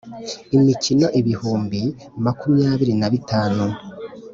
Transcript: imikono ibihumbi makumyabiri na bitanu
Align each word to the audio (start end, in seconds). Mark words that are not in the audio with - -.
imikono 0.55 1.07
ibihumbi 1.19 1.81
makumyabiri 2.25 2.93
na 2.99 3.07
bitanu 3.13 3.65